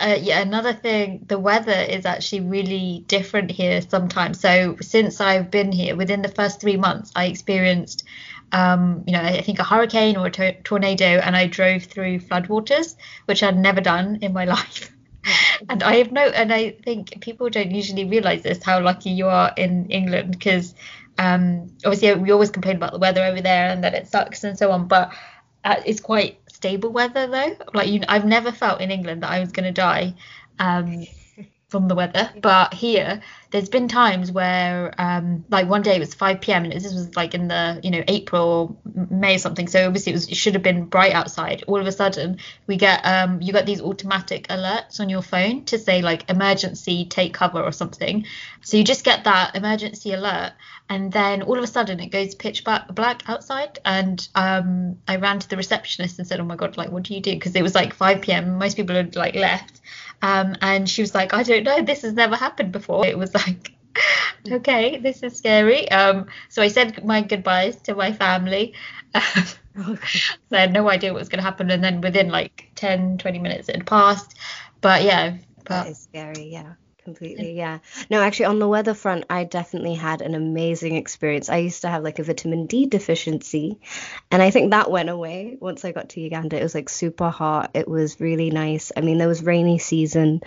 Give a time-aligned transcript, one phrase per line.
[0.00, 4.40] uh, yeah, another thing, the weather is actually really different here sometimes.
[4.40, 8.04] So since I've been here, within the first three months, I experienced,
[8.52, 12.20] um, you know, I think a hurricane or a to- tornado, and I drove through
[12.20, 12.96] floodwaters,
[13.26, 14.90] which I'd never done in my life.
[15.68, 19.28] and I have no, and I think people don't usually realize this how lucky you
[19.28, 20.74] are in England because
[21.18, 24.56] um, obviously we always complain about the weather over there and that it sucks and
[24.56, 25.12] so on, but
[25.64, 27.56] uh, it's quite stable weather though.
[27.72, 30.14] Like you, I've never felt in England that I was going to die
[30.58, 31.06] um,
[31.68, 36.12] from the weather, but here there's been times where um, like one day it was
[36.12, 36.64] 5 p.m.
[36.64, 39.68] and this was like in the you know April or May or something.
[39.68, 41.64] So obviously it, was, it should have been bright outside.
[41.66, 45.64] All of a sudden we get um, you get these automatic alerts on your phone
[45.66, 48.26] to say like emergency take cover or something.
[48.60, 50.52] So you just get that emergency alert
[50.90, 55.38] and then all of a sudden it goes pitch black outside and um, i ran
[55.38, 57.30] to the receptionist and said oh my god like what do you do?
[57.30, 59.80] Because it was like 5 p.m most people had like left.
[60.20, 61.80] Um, and she was like i don't know.
[61.80, 63.06] This has never happened before.
[63.06, 63.72] It was like
[64.52, 65.90] okay this is scary.
[65.90, 68.74] Um, so i said my goodbyes to my family.
[69.14, 69.46] I
[70.50, 71.70] had no idea what was going to happen.
[71.70, 74.36] And then within like 10 20 minutes it had passed.
[74.80, 76.72] But yeah but, that is scary yeah
[77.14, 77.78] completely yeah.
[78.08, 81.48] No actually on the weather front i definitely had an amazing experience.
[81.48, 83.80] I used to have like a vitamin d deficiency
[84.30, 86.58] and i think that went away once i got to uganda.
[86.58, 87.70] It was like super hot.
[87.74, 88.92] It was really nice.
[88.96, 90.40] I mean there was rainy season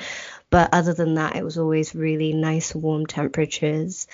[0.49, 4.07] but other than that it was always really nice warm temperatures.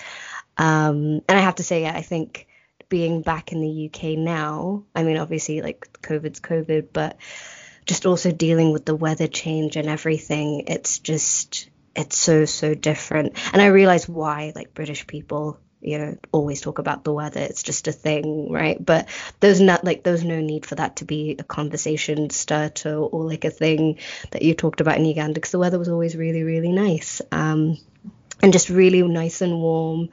[0.56, 2.46] Um, and i have to say yeah, i think
[2.88, 7.16] being back in the uk now i mean obviously like covid's covid but
[7.86, 13.36] just also dealing with the weather change and everything it's just it's so so different.
[13.52, 17.40] And i realize why like british people you know always talk about the weather.
[17.40, 18.84] It's just a thing right?
[18.84, 19.08] But
[19.40, 23.44] there's not like there's no need for that to be a conversation starter or like
[23.44, 23.98] a thing
[24.30, 27.22] that you talked about in uganda because the weather was always really really nice.
[27.32, 27.78] Um
[28.42, 30.08] and just really nice and warm.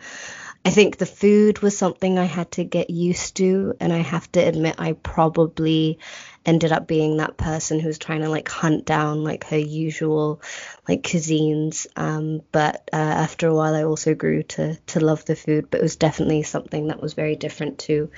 [0.66, 4.30] I think the food was something I had to get used to, and I have
[4.34, 6.00] to admit I probably
[6.48, 10.42] ended up being that person who's trying to like hunt down like her usual
[10.88, 11.86] like cuisines.
[11.98, 15.70] Um, but uh, after a while, I also grew to to love the food.
[15.70, 18.10] But it was definitely something that was very different to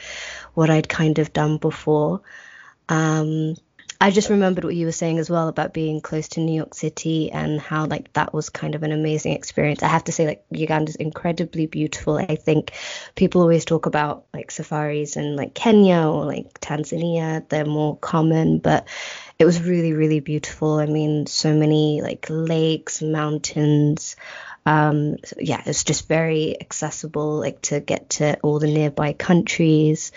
[0.53, 2.21] what I'd kind of done before.
[2.87, 3.55] Um,
[4.01, 6.73] I just remembered what you were saying as well about being close to New York
[6.73, 9.83] City and how like that was kind of an amazing experience.
[9.83, 12.17] I have to say like Uganda is incredibly beautiful.
[12.17, 12.71] I think
[13.15, 17.47] people always talk about like safaris in like Kenya or like Tanzania.
[17.49, 18.87] They're more common, but
[19.37, 20.75] it was really really beautiful.
[20.75, 24.15] I mean, so many like lakes, mountains.
[24.65, 30.13] Um, so yeah, it's just very accessible, like to get to all the nearby countries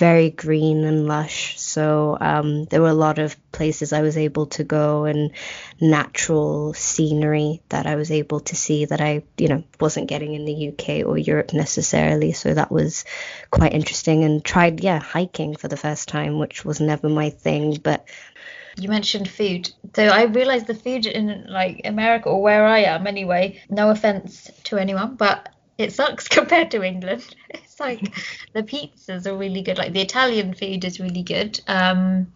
[0.00, 1.60] very green and lush.
[1.60, 5.30] So um, there were a lot of places I was able to go and
[5.78, 10.46] natural scenery that I was able to see that I, you know, wasn't getting in
[10.46, 12.32] the UK or Europe necessarily.
[12.32, 13.04] So that was
[13.50, 17.76] quite interesting and tried, yeah, hiking for the first time, which was never my thing.
[17.82, 18.08] But
[18.78, 19.70] you mentioned food.
[19.94, 24.50] So I realized the food in like America or where I am anyway, no offense
[24.64, 27.36] to anyone, but it sucks compared to England.
[27.80, 28.14] Like
[28.52, 29.78] the pizzas are really good.
[29.78, 32.32] Like the Italian food is really good, um,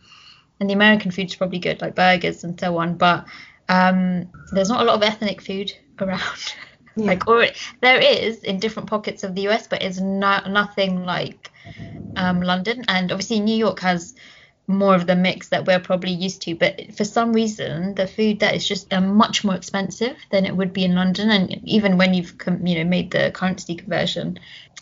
[0.58, 2.96] and the American food is probably good, like burgers and so on.
[2.96, 3.26] But
[3.68, 6.54] um, there's not a lot of ethnic food around.
[6.96, 7.06] Yeah.
[7.06, 7.44] like or
[7.80, 11.50] there is in different pockets of the US, but it's not nothing like
[12.16, 12.84] um, London.
[12.88, 14.14] And obviously New York has
[14.66, 16.54] more of the mix that we're probably used to.
[16.54, 20.56] But for some reason, the food that is just uh, much more expensive than it
[20.56, 24.38] would be in London, and even when you've you know made the currency conversion.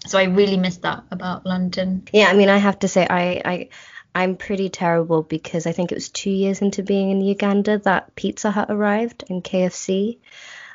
[0.07, 2.09] So I really miss that about London.
[2.13, 3.69] Yeah, I mean, I have to say, I I.
[4.15, 8.15] I'm pretty terrible because I think it was two years into being in Uganda that
[8.15, 10.19] Pizza Hut arrived and KFC.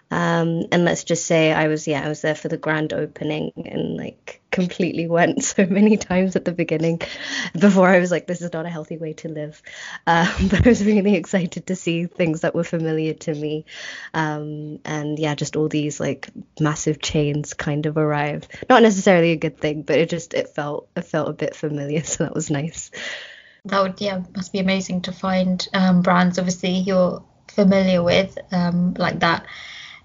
[0.10, 3.52] Um, and let's just say I was, yeah, I was there for the grand opening
[3.58, 7.02] and like completely went so many times at the beginning
[7.60, 9.62] before I was like, this is not a healthy way to live.
[10.06, 13.66] Um, but I was really excited to see things that were familiar to me.
[14.14, 16.30] Um, and yeah, just all these like
[16.60, 18.48] massive chains kind of arrive.
[18.70, 22.04] Not necessarily a good thing, but it just, it felt, it felt a bit familiar.
[22.08, 22.90] So that was nice.
[23.66, 28.94] That would, yeah, must be amazing to find um, brands obviously you're familiar with um,
[28.94, 29.46] like that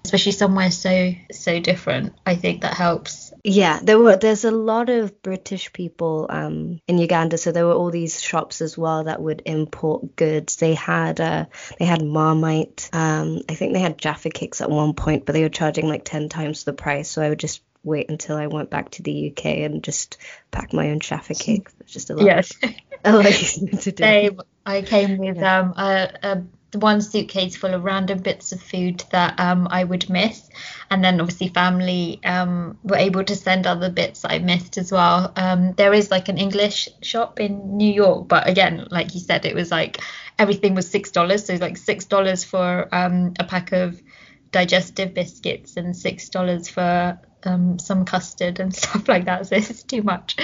[0.05, 4.89] especially somewhere so so different i think that helps yeah there were there's a lot
[4.89, 9.21] of british people um in uganda so there were all these shops as well that
[9.21, 11.45] would import goods they had uh
[11.79, 15.41] they had marmite um i think they had jaffa cakes at one point but they
[15.41, 18.69] were charging like 10 times the price so i would just wait until I went
[18.69, 20.17] back to the UK and just
[20.51, 21.67] pack my own Jaffa cake.
[21.81, 22.25] It's just a lot.
[22.25, 22.53] Yes.
[23.03, 23.25] a lot
[23.81, 24.03] to do.
[24.03, 24.41] Same.
[24.65, 26.43] I came with um a, a
[26.75, 30.49] one suitcase full of random bits of food that um, I would miss,
[30.89, 35.33] and then obviously family um, were able to send other bits I missed as well.
[35.35, 39.45] Um, there is like an English shop in New York, but again, like you said,
[39.45, 40.01] it was like
[40.39, 44.01] everything was six dollars, so like six dollars for um, a pack of
[44.51, 49.47] digestive biscuits and six dollars for um, some custard and stuff like that.
[49.47, 50.37] So it's too much.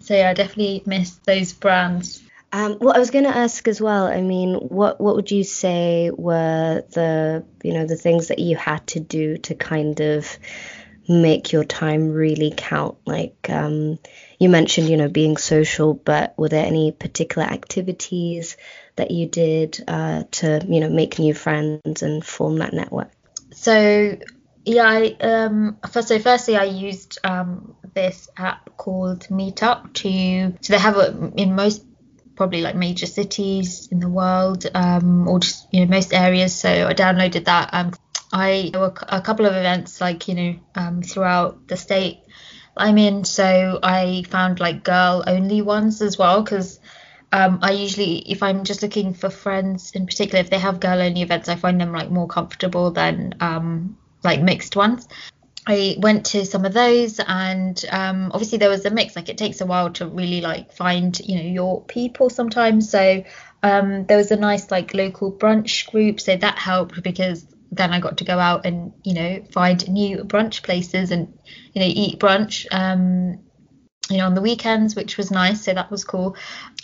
[0.00, 2.22] So yeah, I definitely miss those brands.
[2.56, 4.06] Um, well, I was going to ask as well.
[4.06, 8.56] I mean, what what would you say were the you know the things that you
[8.56, 10.38] had to do to kind of
[11.06, 12.96] make your time really count?
[13.04, 13.98] Like um,
[14.38, 18.56] you mentioned, you know, being social, but were there any particular activities
[18.94, 23.10] that you did uh, to you know make new friends and form that network?
[23.52, 24.16] So
[24.64, 30.72] yeah, I um first so firstly I used um this app called Meetup to so
[30.72, 31.84] they have a in most
[32.36, 36.68] probably like major cities in the world um, or just you know most areas so
[36.86, 37.92] i downloaded that um,
[38.32, 42.18] i there were a couple of events like you know um, throughout the state
[42.76, 46.78] i'm in so i found like girl only ones as well because
[47.32, 51.02] um, I usually, if I'm just looking for friends in particular, if they have girl
[51.02, 55.08] only events, I find them like more comfortable than um, like mixed ones.
[55.66, 59.16] I went to some of those, and um, obviously there was a mix.
[59.16, 62.88] Like it takes a while to really like find you know your people sometimes.
[62.90, 63.24] So
[63.62, 67.98] um, there was a nice like local brunch group, so that helped because then I
[67.98, 71.36] got to go out and you know find new brunch places and
[71.72, 72.66] you know eat brunch.
[72.70, 73.40] Um,
[74.10, 76.36] you know on the weekends which was nice so that was cool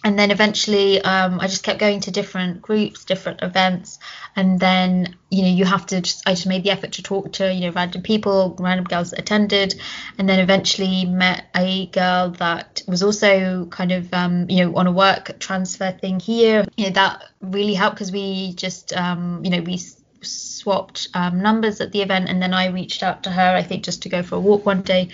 [0.05, 3.99] and then eventually um, I just kept going to different groups, different events,
[4.35, 7.33] and then you know you have to just I just made the effort to talk
[7.35, 9.81] to you know random people, random girls that attended,
[10.19, 14.87] and then eventually met a girl that was also kind of um, you know on
[14.87, 16.65] a work transfer thing here.
[16.77, 19.79] You know that really helped because we just um, you know we
[20.23, 23.85] swapped um, numbers at the event and then I reached out to her I think
[23.85, 25.09] just to go for a walk one day.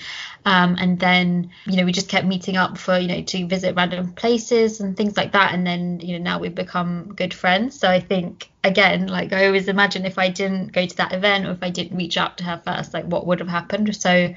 [0.45, 3.75] Um, and then you know we just kept meeting up for you know to visit
[3.75, 5.53] random places and things like that.
[5.53, 7.79] And then you know now we've become good friends.
[7.79, 11.47] So I think again like I always imagine if I didn't go to that event
[11.47, 13.95] or if I didn't reach out to her first like what would have happened.
[13.97, 14.35] So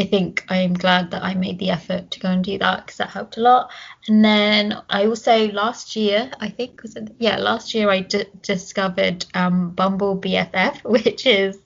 [0.00, 2.96] I think I'm glad that I made the effort to go and do that because
[2.96, 3.70] that helped a lot.
[4.08, 8.24] And then I also last year, I think was it, yeah, last year I d-
[8.40, 11.58] discovered um, Bumble BFF, which is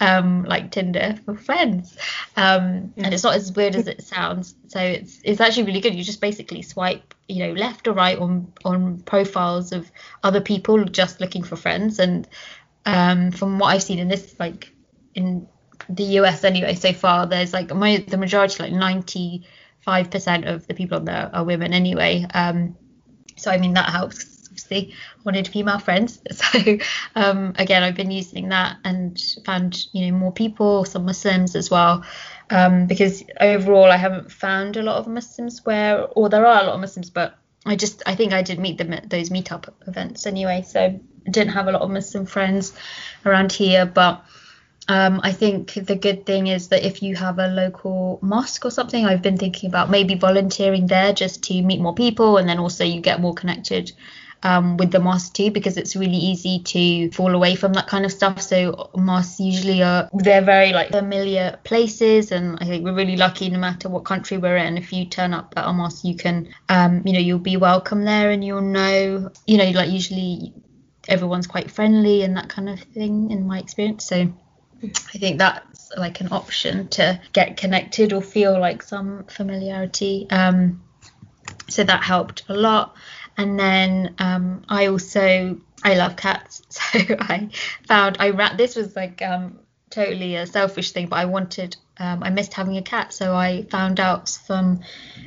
[0.00, 1.96] um, like Tinder for friends,
[2.36, 4.56] um, and it's not as weird as it sounds.
[4.66, 5.94] So it's it's actually really good.
[5.94, 9.88] You just basically swipe, you know, left or right on on profiles of
[10.24, 12.26] other people just looking for friends, and
[12.86, 14.72] um, from what I've seen in this like
[15.14, 15.46] in
[15.88, 20.98] the US anyway so far there's like my, the majority like 95% of the people
[20.98, 22.76] on there are women anyway um
[23.36, 26.78] so I mean that helps obviously I wanted female friends so
[27.14, 31.70] um again I've been using that and found you know more people some Muslims as
[31.70, 32.04] well
[32.50, 36.66] um because overall I haven't found a lot of Muslims where or there are a
[36.66, 39.68] lot of Muslims but I just I think I did meet them at those meetup
[39.86, 41.00] events anyway so I
[41.30, 42.72] didn't have a lot of Muslim friends
[43.24, 44.24] around here but
[44.88, 48.70] um, I think the good thing is that if you have a local mosque or
[48.70, 52.58] something, I've been thinking about maybe volunteering there just to meet more people, and then
[52.58, 53.92] also you get more connected
[54.42, 58.06] um, with the mosque too, because it's really easy to fall away from that kind
[58.06, 58.40] of stuff.
[58.40, 63.50] So mosques usually are they're very like familiar places, and I think we're really lucky
[63.50, 64.78] no matter what country we're in.
[64.78, 68.04] If you turn up at a mosque, you can um, you know you'll be welcome
[68.04, 70.54] there, and you'll know you know like usually
[71.06, 74.06] everyone's quite friendly and that kind of thing in my experience.
[74.06, 74.32] So
[74.82, 80.26] I think that's like an option to get connected or feel like some familiarity.
[80.30, 80.82] Um,
[81.68, 82.96] so that helped a lot.
[83.36, 87.50] And then um, I also I love cats, so I
[87.86, 88.56] found I ran.
[88.56, 92.76] This was like um, totally a selfish thing, but I wanted um, I missed having
[92.76, 94.80] a cat, so I found out from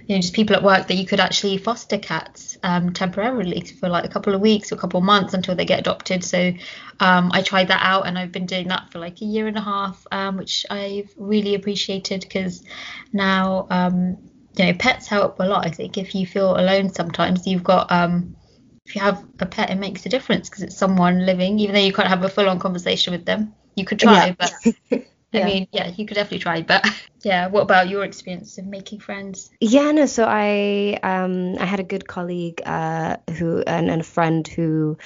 [0.07, 3.89] you know just people at work that you could actually foster cats um, temporarily for
[3.89, 6.23] like a couple of weeks or a couple of months until they get adopted.
[6.23, 6.53] So
[6.99, 9.57] um, I tried that out, and I've been doing that for like a year and
[9.57, 12.63] a half, um, which I've really appreciated because
[13.11, 14.17] now um,
[14.55, 15.65] you know pets help a lot.
[15.65, 18.37] I think if you feel alone sometimes, you've got um,
[18.85, 21.81] if you have a pet, it makes a difference because it's someone living, even though
[21.81, 23.53] you can't have a full-on conversation with them.
[23.81, 24.35] You could try, yeah.
[24.37, 24.53] but
[25.33, 26.85] I mean, yeah, you could definitely try, but
[27.23, 31.79] yeah what about your experience of making friends yeah no so i um i had
[31.79, 34.97] a good colleague uh who and, and a friend who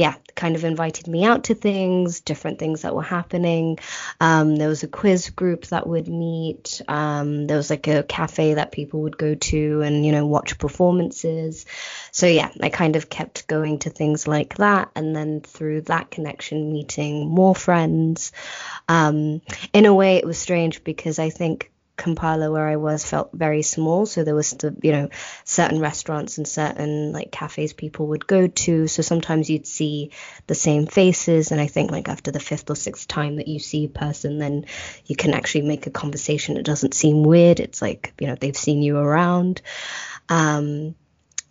[0.00, 3.78] yeah kind of invited me out to things different things that were happening.
[4.18, 6.80] Um there was a quiz group that would meet.
[6.88, 10.58] Um there was like a cafe that people would go to and you know watch
[10.58, 11.66] performances.
[12.12, 14.90] So yeah i kind of kept going to things like that.
[14.96, 18.32] And then through that connection meeting more friends.
[18.88, 19.42] Um
[19.74, 23.62] in a way it was strange because i think Kampala where I was felt very
[23.62, 24.06] small.
[24.06, 25.08] So there was the, you know,
[25.44, 28.88] certain restaurants and certain like cafes people would go to.
[28.88, 30.10] So sometimes you'd see
[30.46, 31.52] the same faces.
[31.52, 34.38] And I think like after the fifth or sixth time that you see a person,
[34.38, 34.64] then
[35.04, 36.56] you can actually make a conversation.
[36.56, 37.60] It doesn't seem weird.
[37.60, 39.62] It's like, you know, they've seen you around.
[40.28, 40.94] Um,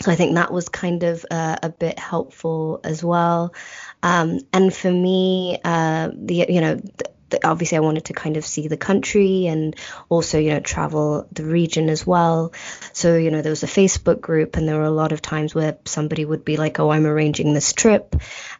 [0.01, 3.53] so I think that was kind of uh, a bit helpful as well.
[4.01, 6.79] Um, and for me, uh, the you know
[7.43, 9.75] obviously I wanted to kind of see the country and
[10.09, 12.53] also you know travel the region as well.
[12.93, 15.55] So you know there was a Facebook group and there were a lot of times
[15.55, 18.15] where somebody would be like, oh, I'm arranging this trip,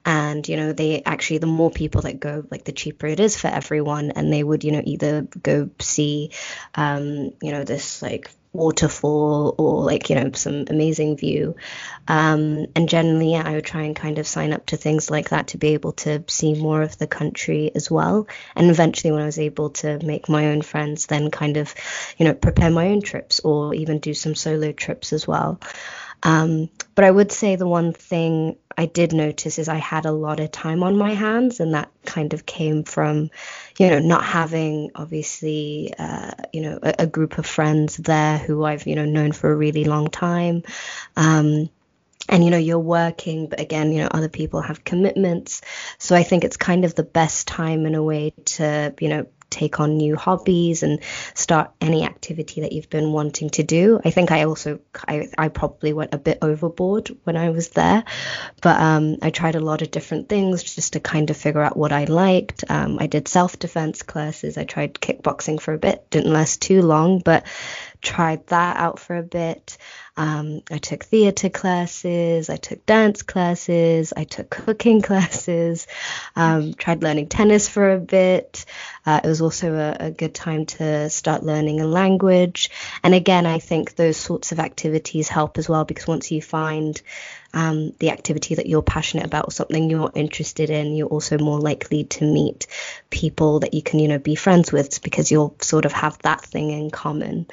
[0.05, 3.35] and you know they actually the more people that go, like the cheaper it is
[3.37, 6.31] for everyone, and they would you know either go see,
[6.75, 11.55] um, you know this like waterfall or like you know some amazing view.
[12.07, 15.29] Um, and generally yeah, i would try and kind of sign up to things like
[15.29, 18.27] that to be able to see more of the country as well.
[18.55, 21.73] And eventually when i was able to make my own friends then kind of
[22.17, 25.59] you know prepare my own trips or even do some solo trips as well
[26.23, 30.11] um, but I would say the one thing I did notice is I had a
[30.11, 33.29] lot of time on my hands, and that kind of came from,
[33.77, 38.63] you know, not having obviously, uh, you know, a, a, group of friends there who
[38.63, 40.63] I've, you know, known for a really long time.
[41.15, 41.69] Um,
[42.29, 45.61] and you know you're working but again you know other people have commitments
[45.97, 49.25] so i think it's kind of the best time in a way to you know
[49.49, 50.99] take on new hobbies and
[51.33, 53.99] start any activity that you've been wanting to do.
[54.03, 58.03] I think I also I, I probably went a bit overboard when I was there,
[58.61, 61.77] but um, I tried a lot of different things just to kind of figure out
[61.77, 62.63] what I liked.
[62.69, 64.57] Um, I did self defense classes.
[64.57, 67.45] I tried kickboxing for a bit, didn't last too long, but
[68.01, 69.77] tried that out for a bit.
[70.15, 75.87] Um, I took theater classes, I took dance classes, I took cooking classes,
[76.35, 78.65] um, tried learning tennis for a bit.
[79.05, 82.69] Uh, it was also a, a, good time to start learning a language.
[83.01, 87.01] And again, I think those sorts of activities help as well because once you find
[87.53, 91.59] um, the activity that you're passionate about or something you're interested in, you're also more
[91.59, 92.67] likely to meet
[93.09, 96.41] people that you can, you know, be friends with because you'll sort of have that
[96.41, 97.47] thing in common.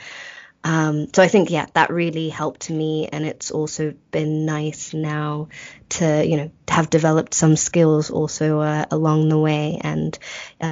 [0.67, 5.47] Um, so I think yeah, that really helped me, and it's also been nice now
[5.91, 10.19] to you know have developed some skills also uh, along the way, and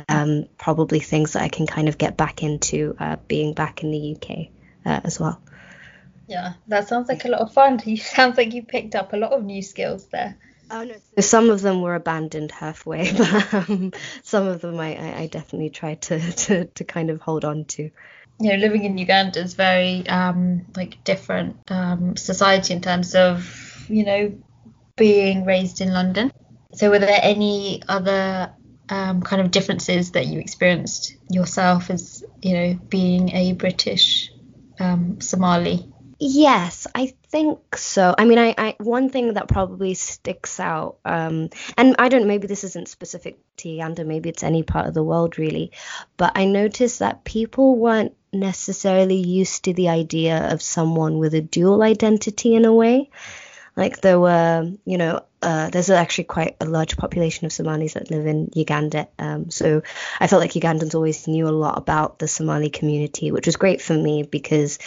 [0.09, 3.93] um, probably things that I can kind of get back into uh, being back in
[3.93, 4.49] the UK
[4.85, 5.41] uh, as well.
[6.27, 7.81] Yeah, that sounds like a lot of fun.
[7.85, 10.37] You sounds like you picked up a lot of new skills there.
[10.73, 13.93] Oh no, so some of them were abandoned halfway, but um,
[14.25, 17.93] some of them I, I definitely tried to, to to kind of hold on to
[18.41, 23.87] you know, living in Uganda is very um, like different um, society in terms of
[23.89, 24.39] you know
[24.97, 26.33] being raised in London.
[26.75, 28.53] So, were there any other
[28.89, 34.31] um, kind of differences that you experienced yourself as you know being a British
[34.81, 35.94] um, Somali?
[36.21, 38.15] Yes, I think so.
[38.17, 42.27] I mean, I, I one thing that probably sticks out, um, and I don't.
[42.29, 44.05] Maybe this isn't specific to Uganda.
[44.05, 45.73] Maybe it's any part of the world, really.
[46.17, 51.41] But I noticed that people weren't necessarily used to the idea of someone with a
[51.41, 53.11] dual identity in a way.
[53.77, 58.11] Like there were, you know, uh, there's actually quite a large population of Somalis that
[58.11, 59.09] live in Uganda.
[59.19, 59.83] Um, so
[60.21, 63.83] I felt like Ugandans always knew a lot about the Somali community, which was great
[63.83, 64.79] for me because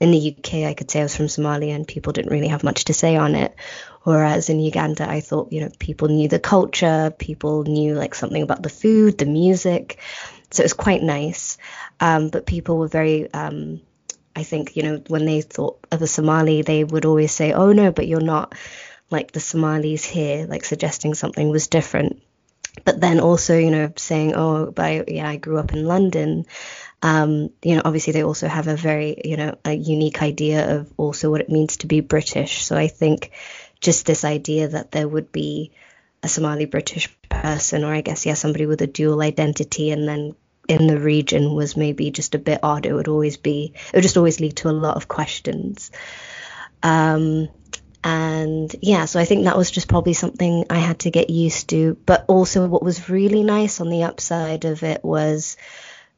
[0.00, 2.64] in the UK I could say I was from Somalia and people didn't really have
[2.64, 3.54] much to say on it.
[4.04, 8.42] Whereas in Uganda, I thought, you know, people knew the culture, people knew like something
[8.42, 9.98] about the food, the music.
[10.52, 11.58] So it was quite nice.
[11.98, 13.80] Um, but people were very, um,
[14.36, 17.72] I think, you know, when they thought of a Somali, they would always say, oh
[17.72, 18.54] no, but you're not
[19.10, 22.22] like the Somalis here, like suggesting something was different.
[22.84, 26.44] But then also, you know, saying, oh, but I, yeah, I grew up in London.
[27.00, 30.92] Um, you know, obviously they also have a very, you know, a unique idea of
[30.98, 32.62] also what it means to be British.
[32.62, 33.30] So I think
[33.80, 35.72] just this idea that there would be
[36.22, 40.34] a Somali British person, or I guess, yeah, somebody with a dual identity, and then
[40.68, 42.86] in the region was maybe just a bit odd.
[42.86, 45.90] It would always be, it would just always lead to a lot of questions.
[46.82, 47.48] Um,
[48.04, 51.70] and yeah, so I think that was just probably something I had to get used
[51.70, 51.96] to.
[52.06, 55.56] But also, what was really nice on the upside of it was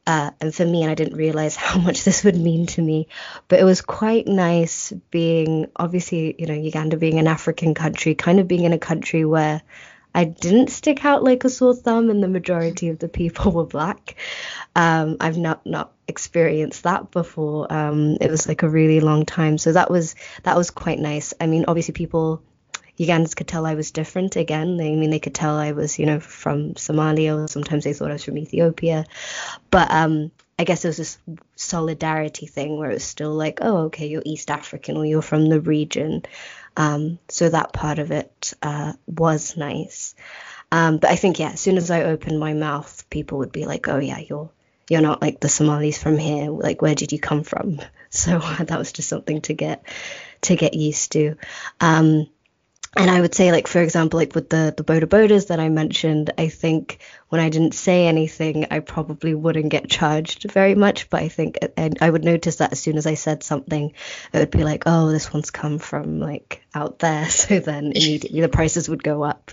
[0.07, 3.07] Uh, and for me, and I didn't realize how much this would mean to me,
[3.47, 8.39] but it was quite nice being, obviously, you know, Uganda being an African country, kind
[8.39, 9.61] of being in a country where
[10.13, 13.65] I didn't stick out like a sore thumb, and the majority of the people were
[13.65, 14.15] black.
[14.75, 17.71] Um, I've not not experienced that before.
[17.71, 21.33] Um, it was like a really long time, so that was that was quite nice.
[21.39, 22.41] I mean, obviously, people
[22.99, 24.75] Ugandans could tell I was different again.
[24.75, 27.93] They, I mean, they could tell I was, you know, from Somalia, or sometimes they
[27.93, 29.05] thought I was from Ethiopia.
[29.71, 31.17] But um, I guess it was this
[31.55, 35.47] solidarity thing where it was still like, oh, okay, you're East African or you're from
[35.47, 36.23] the region.
[36.79, 40.15] Um, so that part of it uh, was nice.
[40.71, 43.65] Um, but I think, yeah, as soon as I opened my mouth, people would be
[43.65, 44.49] like, oh, yeah, you're
[44.89, 46.49] you're not like the Somalis from here.
[46.49, 47.79] Like, where did you come from?
[48.11, 49.83] So that was just something to get
[50.41, 51.35] to get used to.
[51.79, 52.27] Um,
[52.97, 55.69] and I would say, like for example, like with the the boda bodas that I
[55.69, 61.09] mentioned, I think when I didn't say anything, I probably wouldn't get charged very much.
[61.09, 63.93] But I think and I would notice that as soon as I said something,
[64.33, 67.27] it would be like, oh, this one's come from like out there.
[67.39, 69.51] So then immediately the prices would go up.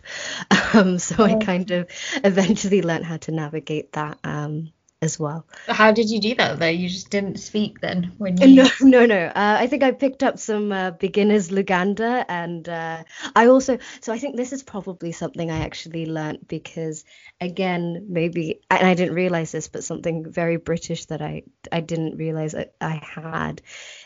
[0.73, 1.89] Um, so I kind of
[2.25, 4.19] eventually learned how to navigate that.
[4.25, 4.73] Um,
[5.03, 5.47] as well.
[5.69, 6.67] How did you do that though?
[6.67, 8.57] You just didn't speak then when you.
[8.57, 9.27] No, no, no.
[9.27, 13.79] Uh, I think I picked up some uh, beginners Luganda, and uh, I also.
[14.01, 17.05] So I think this is probably something I actually learnt because,
[17.41, 22.17] again, maybe and I didn't realize this, but something very British that I I didn't
[22.17, 23.63] realize I, I had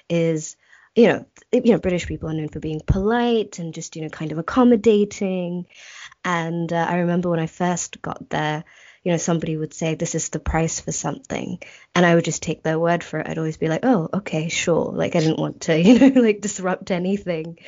[0.08, 0.56] is
[0.96, 4.08] you know, you know, British people are known for being polite and just, you know,
[4.08, 5.66] kind of accommodating.
[6.24, 8.64] And uh, I remember when I first got there,
[9.04, 11.58] you know, somebody would say, this is the price for something.
[12.00, 13.28] And I would just take their word for it.
[13.28, 14.90] I'd always be like, oh, okay, sure.
[14.90, 17.58] Like, I didn't want to, you know, like disrupt anything.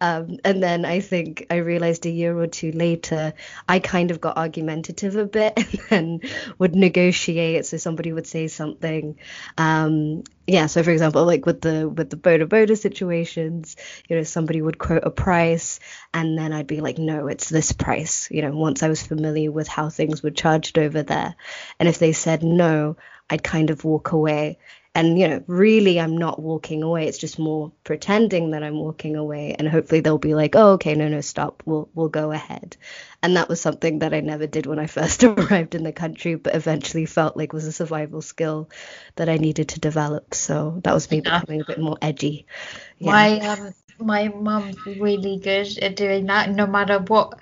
[0.00, 3.32] Um, and then I think I realized a year or two later,
[3.68, 5.58] I kind of got argumentative a bit
[5.90, 6.22] and
[6.56, 7.66] would negotiate.
[7.66, 9.18] So somebody would say something.
[9.58, 13.76] Um, yeah so for example like with the with the boda boda situations
[14.08, 15.78] you know somebody would quote a price
[16.12, 19.52] and then i'd be like no it's this price you know once i was familiar
[19.52, 21.36] with how things were charged over there
[21.78, 22.96] and if they said no
[23.30, 24.58] i'd kind of walk away.
[24.92, 27.06] And you know really i'm not walking away.
[27.06, 29.54] It's just more pretending that i'm walking away.
[29.56, 31.62] And hopefully they'll be like oh okay no no stop.
[31.64, 32.76] We'll we'll go ahead.
[33.22, 36.34] And that was something that i never did when i first arrived in the country
[36.34, 38.68] but eventually felt like was a survival skill
[39.14, 40.34] that i needed to develop.
[40.34, 42.46] So that was me becoming a bit more edgy.
[42.98, 43.12] Yeah.
[43.12, 47.38] my um my mum's really good at doing that no matter what.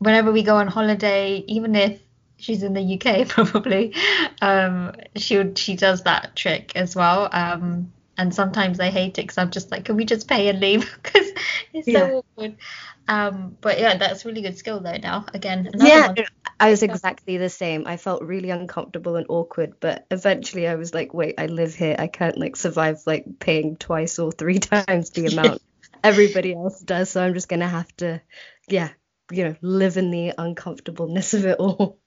[0.00, 2.00] Whenever we go on holiday even if
[2.38, 3.94] she's in the UK probably.
[4.40, 7.28] Um, she she does that trick as well.
[7.30, 10.60] Um, and sometimes I hate it because I'm just like, can we just pay and
[10.60, 10.90] leave?
[11.02, 11.30] Because
[11.72, 12.00] it's yeah.
[12.00, 12.56] so awkward.
[13.06, 14.96] Um, but yeah, that's really good skill though.
[14.96, 16.16] Now again, yeah, one.
[16.60, 17.86] I was exactly the same.
[17.86, 21.96] I felt really uncomfortable and awkward, but eventually I was like, wait, I live here.
[21.98, 25.62] I can't like survive like paying twice or three times the amount
[26.02, 27.10] everybody else does.
[27.10, 28.20] So I'm just gonna have to,
[28.68, 28.90] yeah,
[29.30, 31.98] you know, live in the uncomfortableness of it all.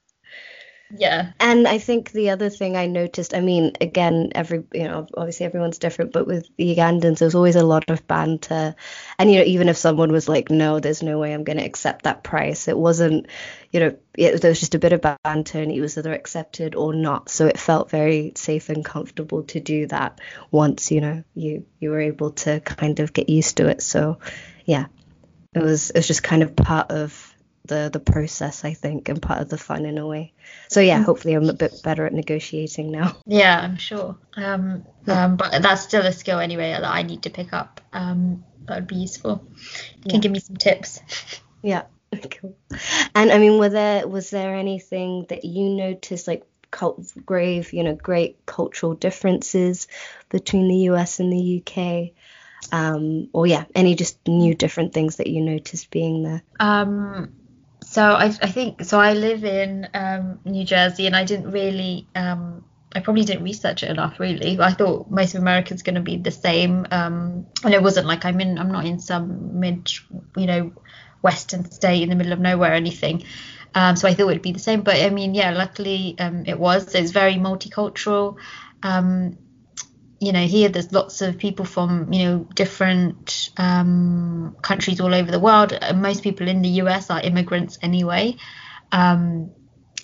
[0.94, 1.32] Yeah.
[1.40, 5.46] And I think the other thing I noticed, I mean, again, every, you know, obviously
[5.46, 8.74] everyone's different, but with the Ugandans, there's always a lot of banter.
[9.18, 11.64] And, you know, even if someone was like, no, there's no way I'm going to
[11.64, 13.28] accept that price, it wasn't,
[13.70, 16.74] you know, it, there was just a bit of banter and it was either accepted
[16.74, 17.30] or not.
[17.30, 21.88] So it felt very safe and comfortable to do that once, you know, you, you
[21.88, 23.80] were able to kind of get used to it.
[23.80, 24.18] So,
[24.66, 24.86] yeah,
[25.54, 27.31] it was, it was just kind of part of
[27.64, 30.32] the the process I think and part of the fun in a way.
[30.68, 31.04] So yeah, mm.
[31.04, 33.16] hopefully I'm a bit better at negotiating now.
[33.26, 34.16] Yeah, I'm sure.
[34.36, 37.80] Um, um but that's still a skill anyway that I need to pick up.
[37.92, 39.46] Um, that would be useful.
[39.96, 40.20] You can yeah.
[40.20, 41.00] give me some tips.
[41.64, 41.84] Yeah.
[42.30, 42.56] Cool.
[43.14, 47.84] And I mean, were there was there anything that you noticed like cult, grave, you
[47.84, 49.86] know, great cultural differences
[50.28, 52.12] between the US and the UK?
[52.70, 56.42] Um, or yeah, any just new different things that you noticed being there?
[56.60, 57.32] Um,
[57.92, 58.98] so I, I think so.
[58.98, 62.06] I live in um, New Jersey, and I didn't really.
[62.14, 64.58] Um, I probably didn't research it enough, really.
[64.58, 68.24] I thought most of America's going to be the same, um, and it wasn't like
[68.24, 68.58] I'm in.
[68.58, 69.90] I'm not in some mid,
[70.38, 70.72] you know,
[71.20, 73.24] western state in the middle of nowhere or anything.
[73.74, 76.58] Um, so I thought it'd be the same, but I mean, yeah, luckily um, it
[76.58, 76.94] was.
[76.94, 78.36] It's very multicultural.
[78.82, 79.36] Um,
[80.22, 85.32] you know, here there's lots of people from, you know, different um, countries all over
[85.32, 85.76] the world.
[85.96, 88.36] Most people in the US are immigrants anyway.
[88.92, 89.50] Um,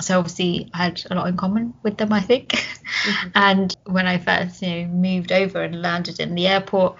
[0.01, 2.49] so obviously I had a lot in common with them, I think.
[2.49, 3.29] Mm-hmm.
[3.37, 6.97] and when I first, you know, moved over and landed in the airport,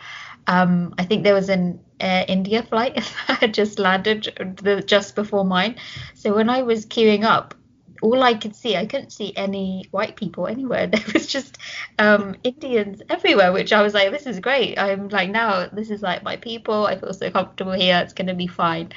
[0.47, 2.95] um, I think there was an Air India flight
[3.27, 5.75] that had just landed the, just before mine.
[6.15, 7.55] So when I was queuing up,
[8.01, 10.87] all I could see, I couldn't see any white people anywhere.
[10.99, 11.59] There was just
[11.99, 14.79] um, Indians everywhere, which I was like, this is great.
[14.79, 16.87] I'm like, now this is like my people.
[16.87, 18.01] I feel so comfortable here.
[18.03, 18.93] It's going to be fine.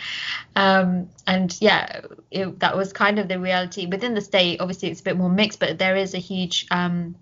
[0.55, 4.61] Um, and yeah, it, that was kind of the reality within the state.
[4.61, 7.15] Obviously, it's a bit more mixed, but there is a huge um,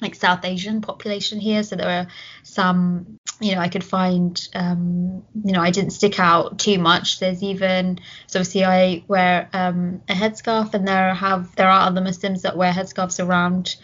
[0.00, 1.62] like South Asian population here.
[1.62, 2.06] So there are
[2.42, 7.20] some, you know, I could find, um, you know, I didn't stick out too much.
[7.20, 12.00] There's even, so obviously I wear um, a headscarf, and there have there are other
[12.00, 13.76] Muslims that wear headscarves around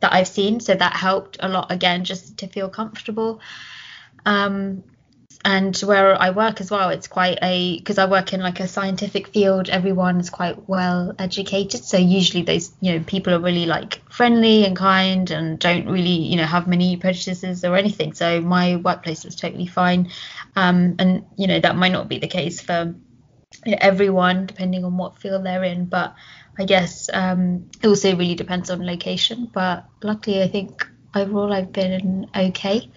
[0.00, 0.60] that I've seen.
[0.60, 3.40] So that helped a lot again, just to feel comfortable.
[4.24, 4.84] Um,
[5.44, 8.66] and where I work as well, it's quite a because I work in like a
[8.66, 9.68] scientific field.
[9.68, 14.64] Everyone is quite well educated, so usually those you know people are really like friendly
[14.64, 18.14] and kind and don't really you know have many prejudices or anything.
[18.14, 20.10] So my workplace was totally fine,
[20.56, 22.94] um, and you know that might not be the case for
[23.66, 26.14] everyone depending on what field they're in, but
[26.58, 29.48] I guess um, it also really depends on location.
[29.52, 32.90] But luckily, I think overall I've been okay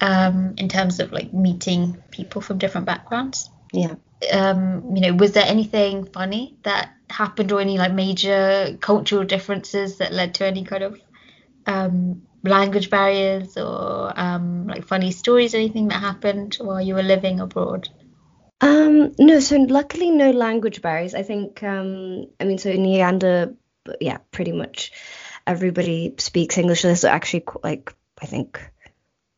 [0.00, 3.50] um, in terms of like meeting people from different backgrounds.
[3.72, 3.94] Yeah.
[4.32, 9.98] Um, you know, was there anything funny that happened or any like major cultural differences
[9.98, 11.00] that led to any kind of
[11.66, 17.02] um, language barriers or um, like funny stories or anything that happened while you were
[17.02, 17.88] living abroad?
[18.60, 21.14] Um, no, so luckily no language barriers.
[21.14, 23.54] I think, um, I mean, so in Uganda,
[24.00, 24.92] yeah, pretty much
[25.46, 26.82] everybody speaks English.
[26.82, 28.60] There's actually like, I think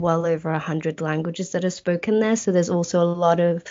[0.00, 2.36] well over 100 languages that are spoken there.
[2.36, 3.64] So there's also a lot of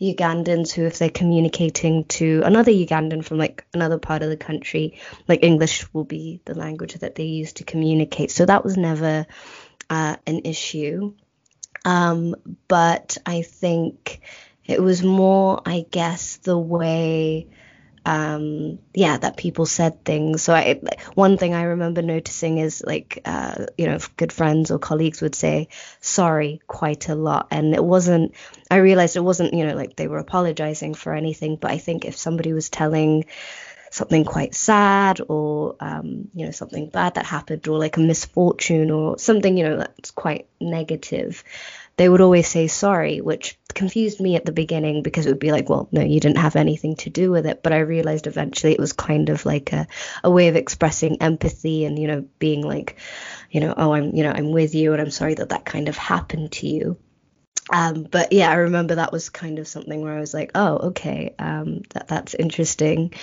[0.00, 4.98] Ugandans who, if they're communicating to another Ugandan from like another part of the country,
[5.28, 8.30] like English will be the language that they use to communicate.
[8.30, 9.26] So that was never
[9.88, 11.14] uh, an issue.
[11.84, 12.34] Um,
[12.66, 14.20] but I think
[14.66, 17.48] it was more, I guess, the way
[18.04, 20.42] um, yeah, that people said things.
[20.42, 20.80] So I,
[21.14, 25.34] one thing I remember noticing is like, uh, you know, good friends or colleagues would
[25.34, 25.68] say
[26.00, 28.34] sorry quite a lot, and it wasn't.
[28.70, 32.04] I realized it wasn't, you know, like they were apologizing for anything, but I think
[32.04, 33.24] if somebody was telling
[33.94, 38.90] something quite sad or um, you know something bad that happened or like a misfortune
[38.90, 41.44] or something you know that's quite negative
[41.96, 45.52] they would always say sorry, which confused me at the beginning because it would be
[45.52, 47.62] like, well, no, you didn't have anything to do with it.
[47.62, 49.86] But I realized eventually it was kind of like a,
[50.22, 52.96] a way of expressing empathy and, you know, being like,
[53.50, 55.88] you know, oh, I'm, you know, I'm with you and I'm sorry that that kind
[55.88, 56.96] of happened to you.
[57.72, 60.88] Um, but yeah, I remember that was kind of something where I was like, oh,
[60.88, 63.14] okay, um, that that's interesting.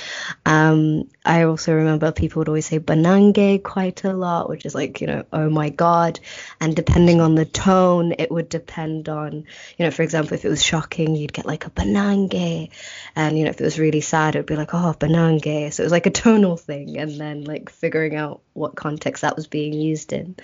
[0.48, 5.00] Um, I also remember people would always say banange quite a lot, which is like,
[5.00, 6.20] you know, oh my god.
[6.60, 9.46] And depending on the tone, it would depend on,
[9.78, 12.72] you know, for example, if it was shocking, you'd get like a banange,
[13.16, 15.72] and you know, if it was really sad, it would be like, oh, banange.
[15.72, 19.36] So it was like a tonal thing, and then like figuring out what context that
[19.36, 20.36] was being used in.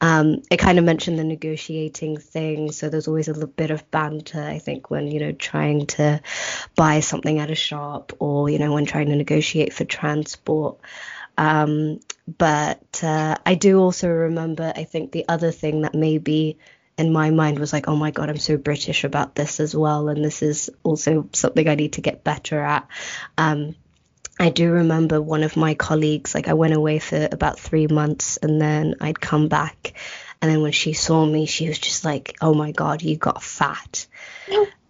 [0.00, 3.90] Um, it kind of mentioned the negotiating thing, so there's always a little bit of
[3.90, 6.20] banter, I think, when you know trying to
[6.74, 10.78] buy something at a shop or you know when trying to negotiate for transport.
[11.38, 12.00] Um,
[12.38, 16.58] but uh, I do also remember, I think the other thing that maybe
[16.98, 20.08] in my mind was like, oh my god, I'm so British about this as well,
[20.08, 22.88] and this is also something I need to get better at.
[23.36, 23.76] Um,
[24.38, 28.36] I do remember one of my colleagues, like I went away for about three months
[28.36, 29.94] and then I'd come back.
[30.42, 33.42] And then when she saw me, she was just like, oh my God, you got
[33.42, 34.06] fat.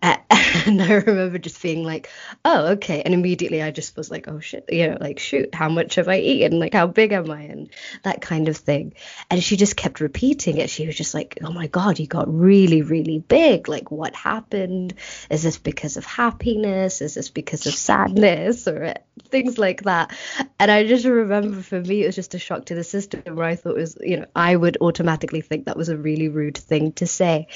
[0.66, 2.10] and I remember just being like,
[2.44, 3.02] oh, okay.
[3.02, 6.08] And immediately I just was like, oh shit, you know, like, shoot, how much have
[6.08, 6.58] I eaten?
[6.58, 7.42] Like, how big am I?
[7.42, 7.70] And
[8.02, 8.94] that kind of thing.
[9.30, 10.68] And she just kept repeating it.
[10.68, 13.68] She was just like, oh my God, you got really, really big.
[13.68, 14.94] Like, what happened?
[15.30, 17.00] Is this because of happiness?
[17.00, 18.68] Is this because of sadness?
[18.68, 18.94] Or
[19.30, 20.14] things like that.
[20.60, 23.46] And I just remember for me, it was just a shock to the system where
[23.46, 26.58] I thought it was, you know, I would automatically think that was a really rude
[26.58, 27.48] thing to say.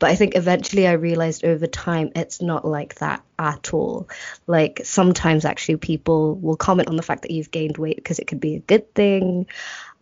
[0.00, 4.08] But I think eventually I realized over time it's not like that at all.
[4.46, 8.26] Like sometimes actually people will comment on the fact that you've gained weight because it
[8.26, 9.46] could be a good thing.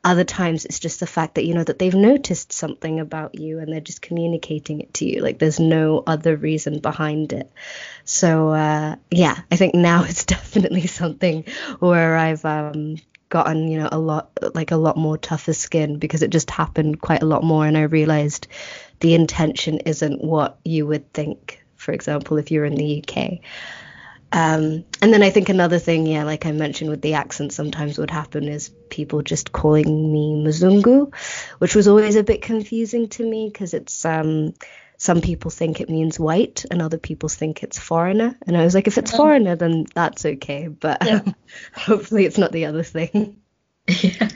[0.04, 3.60] Other times it's just the fact that you know that they've noticed something about you
[3.60, 5.22] and they're just communicating it to you.
[5.22, 7.50] Like there's no other reason behind it.
[8.04, 11.44] So uh, yeah, I think now it's definitely something
[11.78, 12.96] where I've um,
[13.28, 17.00] gotten you know a lot like a lot more tougher skin because it just happened
[17.00, 18.46] quite a lot more and I realized
[19.02, 23.40] the intention isn't what you would think, for example, if you're in the UK.
[24.34, 27.98] Um, and then I think another thing, yeah, like I mentioned with the accent, sometimes
[27.98, 31.14] would happen is people just calling me Mzungu,
[31.58, 34.54] which was always a bit confusing to me because it's um,
[34.96, 38.38] some people think it means white and other people think it's foreigner.
[38.46, 40.68] And I was like, if it's foreigner, then that's okay.
[40.68, 41.20] But yeah.
[41.74, 43.36] hopefully it's not the other thing.
[43.86, 44.28] Yeah.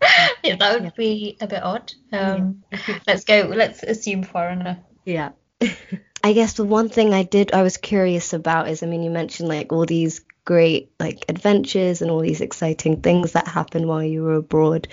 [0.42, 1.92] yeah, that would be a bit odd.
[2.12, 2.98] Um, yeah.
[3.06, 3.52] let's go.
[3.54, 4.78] Let's assume foreigner.
[5.04, 5.30] Yeah.
[6.22, 9.10] I guess the one thing I did, I was curious about is, I mean, you
[9.10, 14.02] mentioned like all these great like adventures and all these exciting things that happened while
[14.02, 14.88] you were abroad.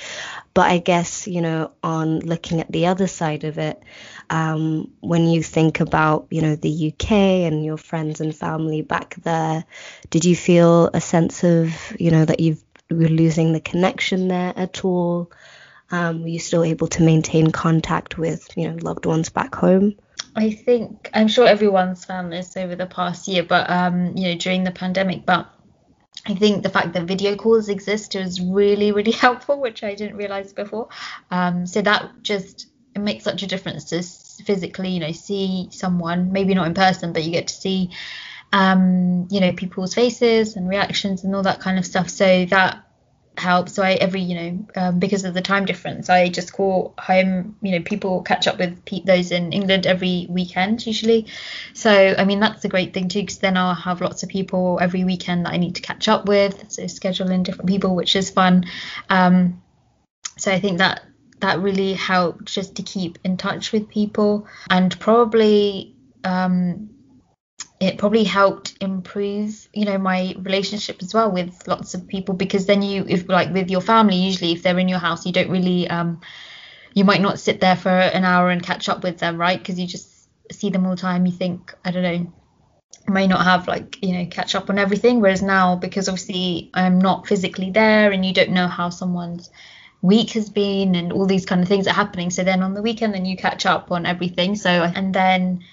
[0.53, 3.81] But I guess, you know, on looking at the other side of it,
[4.29, 9.15] um, when you think about, you know, the UK and your friends and family back
[9.23, 9.63] there,
[10.09, 14.53] did you feel a sense of, you know, that you've were losing the connection there
[14.55, 15.31] at all?
[15.89, 19.95] Um, were you still able to maintain contact with, you know, loved ones back home?
[20.36, 24.36] I think I'm sure everyone's found this over the past year, but um, you know,
[24.36, 25.26] during the pandemic.
[25.26, 25.50] But
[26.26, 30.17] I think the fact that video calls exist is really, really helpful, which I didn't
[30.17, 30.89] realize before.
[31.32, 34.02] Um, so that just it makes such a difference to
[34.43, 37.91] physically, you know, see someone, maybe not in person, but you get to see,
[38.54, 42.10] um, you know, people's faces and reactions and all that kind of stuff.
[42.10, 42.85] So that
[43.38, 43.69] help.
[43.69, 47.56] So I every you know um, because of the time difference, I just call home.
[47.62, 51.28] You know, people catch up with pe- those in England every weekend usually.
[51.74, 54.80] So I mean that's a great thing too, because then I'll have lots of people
[54.82, 56.71] every weekend that I need to catch up with.
[56.71, 58.65] So schedule in different people, which is fun.
[59.10, 59.62] Um,
[60.38, 61.02] so I think that
[61.39, 66.94] that really helped just to keep in touch with people and probably um,
[67.79, 72.65] it probably helped improve you know my relationship as well with lots of people because
[72.65, 75.49] then you if like with your family usually if they're in your house you don't
[75.49, 76.21] really um
[76.93, 79.59] you might not sit there for an hour and catch up with them right?
[79.59, 80.09] Because you just
[80.51, 81.25] see them all the time.
[81.25, 82.33] You think i don't know
[83.07, 85.19] may not have like you know catch up on everything.
[85.19, 89.49] Whereas now because obviously i'm not physically there and you don't know how someone's
[90.01, 92.29] week has been and all these kind of things are happening.
[92.29, 94.55] So then on the weekend then you catch up on everything.
[94.55, 95.65] So and then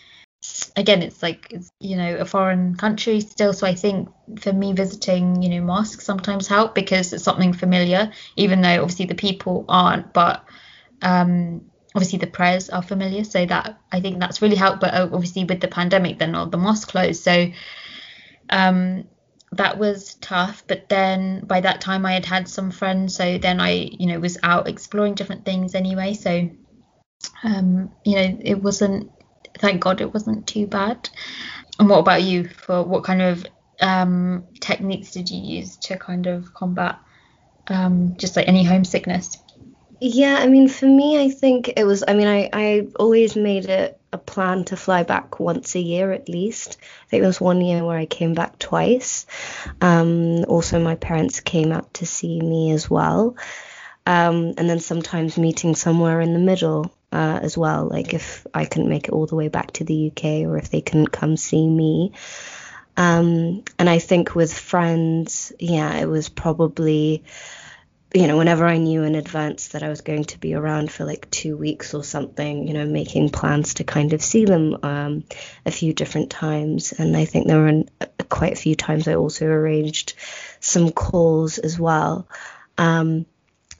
[0.77, 4.09] again it's like it's you know a foreign country still so i think
[4.41, 9.07] for me visiting you know mosques sometimes help because it's something familiar even though obviously
[9.07, 10.45] the people aren't but
[11.03, 11.63] um
[11.95, 15.45] obviously the prayers are familiar so that i think that's really helped but uh, obviously
[15.45, 17.47] with the pandemic then all the mosque closed so
[18.51, 19.05] um
[19.53, 23.61] that was tough but then by that time i had had some friends so then
[23.61, 26.49] i you know was out exploring different things anyway so
[27.45, 29.11] um you know it wasn't
[29.63, 31.09] thank God it wasn't too bad.
[31.79, 32.49] And what about you?
[32.49, 33.47] For what kind of
[33.81, 36.99] um, techniques did you use to kind of combat
[37.69, 39.39] um, just like any homesickness?
[40.01, 42.03] Yeah, I mean, for me, I think it was.
[42.07, 46.11] I mean, I I always made it a plan to fly back once a year
[46.11, 46.77] at least.
[46.81, 49.27] I think there was one year where I came back twice.
[49.81, 53.37] Um, also, my parents came out to see me as well.
[54.05, 57.87] Um, and then sometimes meeting somewhere in the middle uh, as well.
[57.89, 60.71] Like if I couldn't make it all the way back to the UK or if
[60.71, 62.13] they couldn't come see me.
[62.97, 67.25] Um, and I think with friends, yeah, it was probably,
[68.15, 71.05] you know, whenever I knew in advance that I was going to be around for
[71.05, 75.25] like two weeks or something, you know, making plans to kind of see them um,
[75.65, 76.93] a few different times.
[76.93, 77.91] And I think there were an,
[78.29, 80.15] quite a few times I also arranged
[80.61, 82.29] some calls as well.
[82.77, 83.27] Um,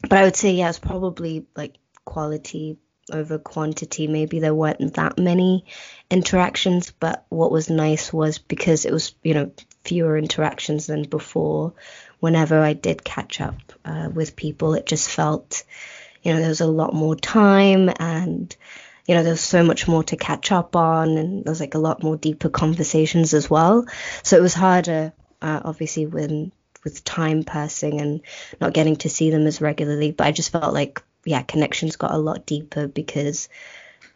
[0.03, 2.79] but I would say, yeah, it's probably like quality
[3.13, 4.07] over quantity.
[4.07, 5.65] Maybe there weren't that many
[6.11, 9.53] interactions, but what was nice was because it was, you know,
[9.85, 11.75] fewer interactions than before.
[12.21, 15.65] Whenever I did catch up uh, with people, it just felt,
[16.23, 18.55] you know, there was a lot more time and,
[19.07, 21.75] you know, there was so much more to catch up on and there was like
[21.75, 23.87] a lot more deeper conversations as well.
[24.23, 26.53] So it was harder, uh, obviously, when
[26.85, 28.21] with time passing and
[28.61, 30.13] not getting to see them as regularly.
[30.13, 33.49] But I just felt like yeah, connections got a lot deeper because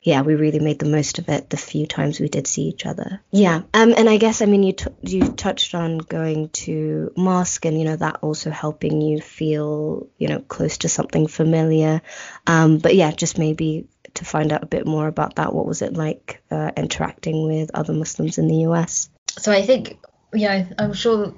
[0.07, 2.87] yeah, we really made the most of it the few times we did see each
[2.87, 3.21] other.
[3.33, 7.65] Yeah, um, and I guess I mean you t- you touched on going to mosque
[7.65, 12.03] and you know that also helping you feel you know close to something familiar.
[12.47, 15.53] Um, but yeah, just maybe to find out a bit more about that.
[15.53, 19.11] What was it like uh, interacting with other Muslims in the US?
[19.39, 19.99] So I think
[20.33, 21.35] yeah, I'm sure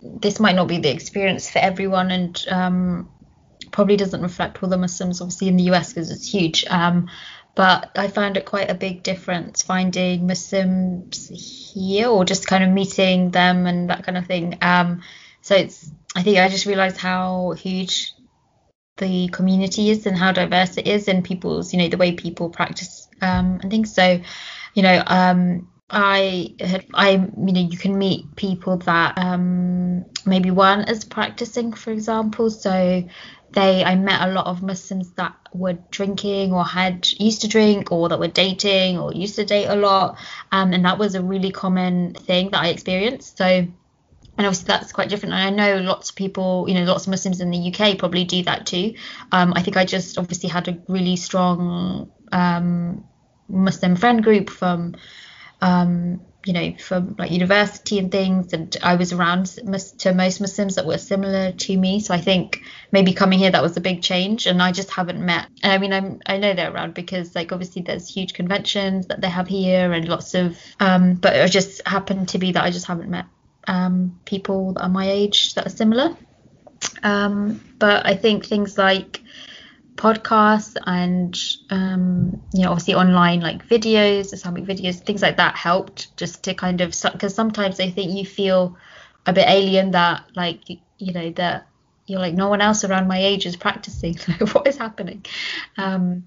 [0.00, 3.11] this might not be the experience for everyone, and um,
[3.72, 6.64] probably doesn't reflect all the Muslims obviously in the US because it's huge.
[6.66, 7.08] Um,
[7.54, 11.28] but I found it quite a big difference finding Muslims
[11.74, 14.58] here or just kind of meeting them and that kind of thing.
[14.62, 15.02] Um,
[15.42, 18.12] so it's I think I just realized how huge
[18.98, 22.48] the community is and how diverse it is and people's you know the way people
[22.50, 23.94] practice um, and things.
[23.94, 24.20] So
[24.74, 30.50] you know um, I had I you know you can meet people that um maybe
[30.50, 32.48] weren't as practicing, for example.
[32.50, 33.04] So
[33.52, 37.92] they, I met a lot of Muslims that were drinking or had used to drink
[37.92, 40.18] or that were dating or used to date a lot,
[40.50, 43.38] um, and that was a really common thing that I experienced.
[43.38, 43.66] So
[44.38, 45.34] and obviously that's quite different.
[45.34, 48.24] And I know lots of people, you know, lots of Muslims in the UK probably
[48.24, 48.94] do that too.
[49.30, 53.04] Um, I think I just obviously had a really strong um,
[53.48, 54.96] Muslim friend group from
[55.60, 60.74] um, you know, from like university and things, and I was around to most Muslims
[60.74, 62.00] that were similar to me.
[62.00, 65.24] So I think maybe coming here that was a big change, and I just haven't
[65.24, 65.48] met.
[65.62, 69.20] And I mean, I'm I know they're around because like obviously there's huge conventions that
[69.20, 72.70] they have here and lots of, um, but it just happened to be that I
[72.70, 73.26] just haven't met
[73.66, 76.16] um, people that are my age that are similar.
[77.02, 79.21] Um, but I think things like
[79.96, 81.38] podcasts and
[81.70, 86.54] um, you know obviously online like videos islamic videos things like that helped just to
[86.54, 88.76] kind of because sometimes i think you feel
[89.26, 90.60] a bit alien that like
[90.98, 91.66] you, know that
[92.06, 94.14] you're like no one else around my age is practicing.
[94.52, 95.24] What is happening?
[95.76, 96.24] Um,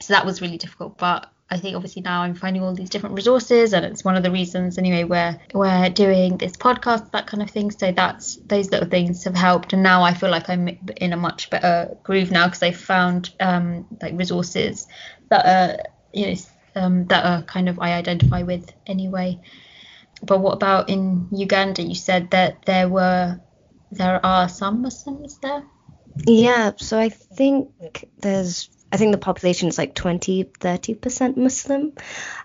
[0.00, 3.16] so that was really difficult but I think obviously now I'm finding all these different
[3.16, 7.42] resources, and it's one of the reasons anyway we're we're doing this podcast, that kind
[7.42, 7.70] of thing.
[7.70, 11.16] So that's those little things have helped, and now I feel like I'm in a
[11.16, 14.86] much better groove now because I found um, like resources
[15.30, 15.82] that are
[16.12, 16.34] you know
[16.76, 19.40] um, that are kind of I identify with anyway.
[20.22, 21.82] But what about in Uganda?
[21.82, 23.40] You said that there were
[23.90, 25.64] there are some Muslims there.
[26.26, 27.70] Yeah, so I think
[28.18, 31.92] there's I think the population is like 20, 30% Muslim.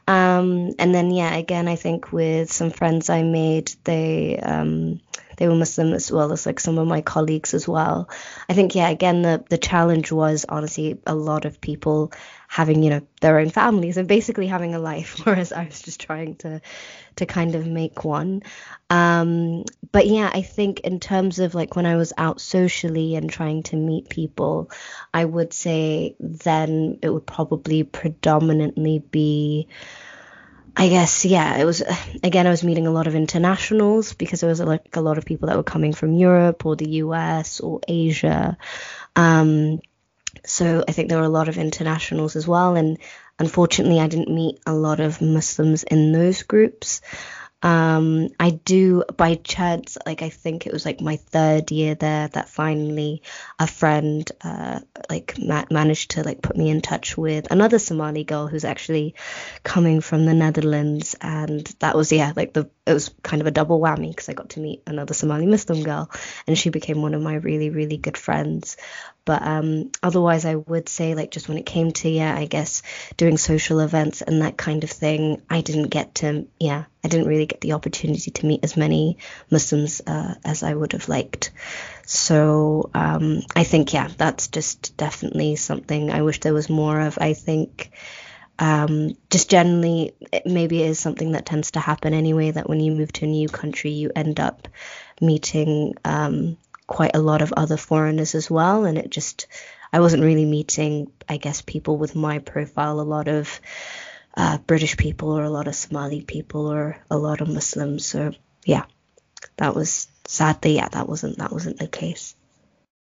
[0.07, 4.99] Um, and then, yeah, again, I think with some friends I made, they, um,
[5.37, 8.09] they were Muslim as well as like some of my colleagues as well.
[8.49, 12.11] I think, yeah, again, the, the challenge was honestly a lot of people
[12.47, 16.01] having, you know, their own families and basically having a life, whereas I was just
[16.01, 16.61] trying to,
[17.15, 18.43] to kind of make one.
[18.89, 23.29] Um, but yeah, I think in terms of like when I was out socially and
[23.29, 24.71] trying to meet people,
[25.13, 29.67] I would say then it would probably predominantly be.
[30.75, 31.83] I guess yeah, it was
[32.23, 35.25] again I was meeting a lot of internationals because there was like a lot of
[35.25, 38.57] people that were coming from Europe or the US or Asia.
[39.15, 39.79] Um,
[40.45, 42.97] so I think there were a lot of internationals as well and
[43.37, 47.01] unfortunately I didn't meet a lot of Muslims in those groups.
[47.63, 52.27] Um, I do by chance, like I think it was like my third year there
[52.27, 53.21] that finally
[53.57, 58.25] a friend uh, like ma- managed to like put me in touch with another Somali
[58.25, 59.15] girl who's actually
[59.63, 63.51] coming from the Netherlands, and that was yeah like the it was kind of a
[63.51, 66.09] double whammy because I got to meet another Somali Muslim girl,
[66.47, 68.77] and she became one of my really really good friends.
[69.25, 72.83] But um, otherwise, I would say, like, just when it came to, yeah, I guess
[73.15, 77.27] doing social events and that kind of thing, I didn't get to, yeah, I didn't
[77.27, 79.19] really get the opportunity to meet as many
[79.49, 81.51] Muslims uh, as I would have liked.
[82.05, 87.17] So um, I think, yeah, that's just definitely something I wish there was more of.
[87.21, 87.91] I think.
[88.59, 92.51] Um, just generally, it maybe it is something that tends to happen anyway.
[92.51, 94.67] That when you move to a new country, you end up
[95.21, 98.85] meeting um, quite a lot of other foreigners as well.
[98.85, 99.47] And it just,
[99.91, 103.59] I wasn't really meeting, I guess, people with my profile, a lot of
[104.35, 108.05] uh, British people or a lot of Somali people or a lot of Muslims.
[108.05, 108.33] So
[108.65, 108.85] yeah,
[109.57, 112.35] that was sadly, yeah, that wasn't that wasn't the case.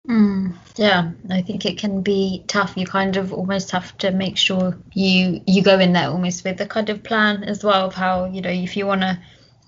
[0.08, 2.78] Mm, yeah, I think it can be tough.
[2.78, 6.62] You kind of almost have to make sure you you go in there almost with
[6.62, 9.20] a kind of plan as well of how you know if you want to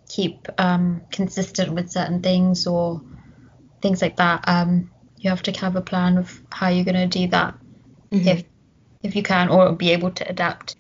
[0.08, 3.02] keep um, consistent with certain things or
[3.82, 4.46] things like that.
[4.48, 7.56] Um, you have to have a plan of how you're going to do that
[8.12, 8.28] mm-hmm.
[8.28, 8.44] if
[9.02, 10.76] if you can or be able to adapt.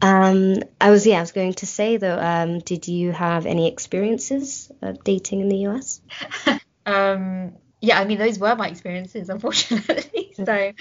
[0.00, 3.68] Um, I was yeah, I was going to say though, um, did you have any
[3.68, 6.00] experiences of dating in the US?
[6.86, 10.32] um, yeah, I mean those were my experiences, unfortunately.
[10.44, 10.72] so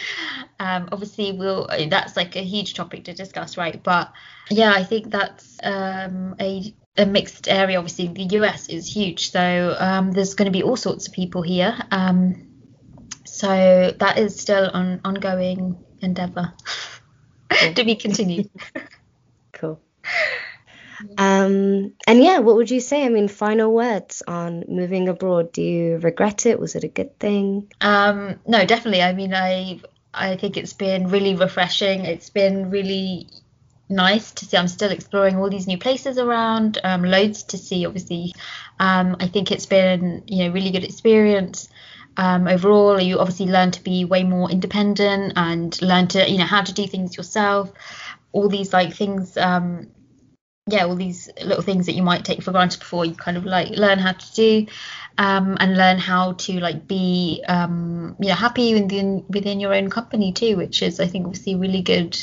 [0.60, 3.82] um, obviously we'll that's like a huge topic to discuss, right?
[3.82, 4.12] But
[4.50, 7.78] yeah, I think that's um, a a mixed area.
[7.78, 11.42] Obviously, the US is huge, so um, there's going to be all sorts of people
[11.42, 11.76] here.
[11.92, 12.50] Um,
[13.26, 16.54] so that is still an ongoing endeavor
[17.50, 17.74] cool.
[17.74, 18.50] to be continued.
[19.52, 19.82] cool.
[21.18, 23.06] Um, and yeah, what would you say?
[23.06, 25.52] I mean, final words on moving abroad.
[25.52, 26.60] Do you regret it?
[26.60, 27.72] Was it a good thing?
[27.82, 29.02] Um, no, definitely.
[29.02, 29.82] I mean, I
[30.14, 32.06] I think it's been really refreshing.
[32.06, 33.28] It's been really
[33.90, 34.58] nice to see.
[34.58, 37.86] I'm still exploring all these new places around, um, loads to see.
[37.86, 38.34] Obviously,
[38.80, 41.70] um, I think it's been you know really good experience.
[42.16, 46.46] Um, overall, you obviously learn to be way more independent and learn to you know
[46.46, 47.72] how to do things yourself.
[48.32, 49.88] All these like things um,
[50.68, 53.46] yeah all these little things that you might take for granted before you kind of
[53.46, 54.66] like learn how to do
[55.18, 59.90] um, and learn how to like be um, you know happy within within your own
[59.90, 62.18] company too which is i think obviously a really good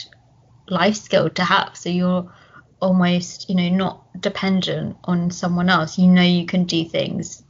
[0.70, 1.76] life skill to have.
[1.76, 2.32] So you're
[2.80, 5.99] almost you know not dependent on someone else.
[5.99, 7.43] You know you can do things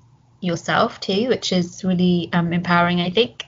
[0.43, 3.45] yourself too which is really um, empowering i think.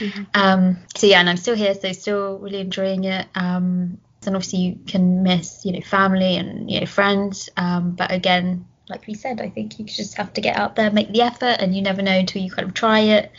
[0.00, 0.24] Mm-hmm.
[0.34, 3.26] um, so yeah and i'm still here so still really enjoying it.
[3.34, 8.12] Um, and obviously you can miss you know family and you know friends um, but
[8.12, 11.22] again like we said i think you just have to get out there make the
[11.22, 13.32] effort and you never know until you kind of try it.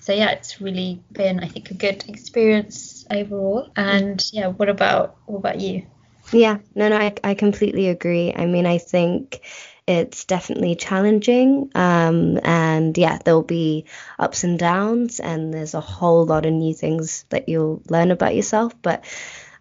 [0.00, 3.70] So yeah it's really been i think a good experience overall.
[3.76, 5.86] And yeah what about what about you?
[6.32, 8.32] Yeah no no i, I completely agree.
[8.34, 9.40] I mean i think
[9.86, 13.84] it's definitely challenging um, and yeah there'll be
[14.18, 18.34] ups and downs and there's a whole lot of new things that you'll learn about
[18.34, 19.04] yourself but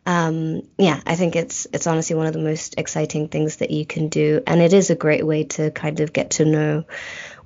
[0.05, 3.85] um, yeah, I think it's it's honestly one of the most exciting things that you
[3.85, 6.85] can do, and it is a great way to kind of get to know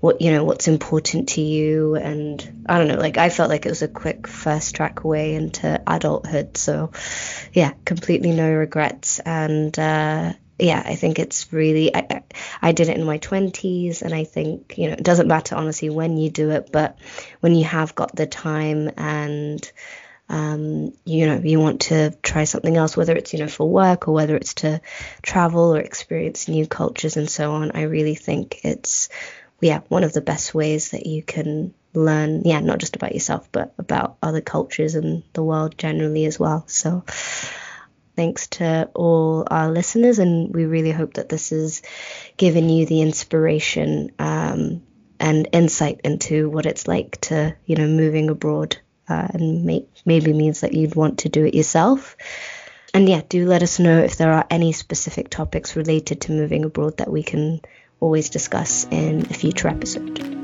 [0.01, 3.65] what you know what's important to you, and I don't know, like I felt like
[3.65, 6.91] it was a quick first track way into adulthood, so
[7.53, 12.23] yeah, completely no regrets, and uh, yeah, I think it's really I,
[12.61, 15.89] I did it in my 20s and I think, you know, it doesn't matter honestly
[15.89, 16.97] when you do it, but
[17.39, 19.71] when you have got the time and
[20.29, 24.07] um, you know, you want to try something else, whether it's, you know, for work
[24.07, 24.79] or whether it's to
[25.23, 29.09] travel or experience new cultures and so on, I really think it's,
[29.59, 33.51] yeah, one of the best ways that you can learn, yeah, not just about yourself,
[33.51, 36.63] but about other cultures and the world generally as well.
[36.67, 37.03] So,
[38.15, 41.81] thanks to all our listeners, and we really hope that this has
[42.37, 44.83] given you the inspiration um,
[45.19, 48.77] and insight into what it's like to, you know, moving abroad
[49.09, 52.15] uh, and may- maybe means that you'd want to do it yourself.
[52.93, 56.65] And yeah, do let us know if there are any specific topics related to moving
[56.65, 57.61] abroad that we can
[57.99, 60.38] always discuss in a future episode.